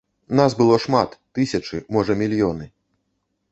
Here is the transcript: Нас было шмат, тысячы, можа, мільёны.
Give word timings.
Нас 0.37 0.55
было 0.61 0.79
шмат, 0.85 1.13
тысячы, 1.39 1.83
можа, 1.99 2.17
мільёны. 2.25 2.71